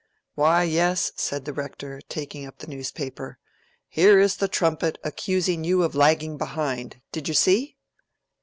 [0.33, 3.37] "Why, yes," said the Rector, taking up the newspaper.
[3.87, 7.77] "Here is the 'Trumpet' accusing you of lagging behind—did you see?"